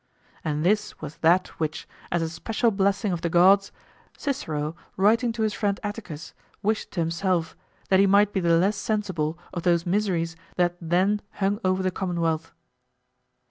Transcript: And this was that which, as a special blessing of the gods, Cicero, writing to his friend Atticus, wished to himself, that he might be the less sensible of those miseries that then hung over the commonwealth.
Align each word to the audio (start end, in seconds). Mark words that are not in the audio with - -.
And 0.43 0.65
this 0.65 0.99
was 0.99 1.17
that 1.17 1.49
which, 1.59 1.87
as 2.11 2.23
a 2.23 2.29
special 2.29 2.71
blessing 2.71 3.11
of 3.11 3.21
the 3.21 3.29
gods, 3.29 3.71
Cicero, 4.17 4.75
writing 4.97 5.31
to 5.33 5.43
his 5.43 5.53
friend 5.53 5.79
Atticus, 5.83 6.33
wished 6.63 6.89
to 6.93 7.01
himself, 7.01 7.55
that 7.89 7.99
he 7.99 8.07
might 8.07 8.33
be 8.33 8.39
the 8.39 8.57
less 8.57 8.77
sensible 8.77 9.37
of 9.53 9.61
those 9.61 9.85
miseries 9.85 10.35
that 10.55 10.75
then 10.81 11.21
hung 11.33 11.59
over 11.63 11.83
the 11.83 11.91
commonwealth. 11.91 12.51